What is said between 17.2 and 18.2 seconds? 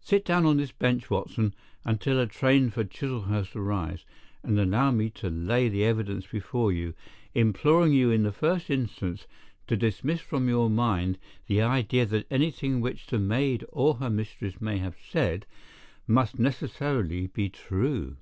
be true.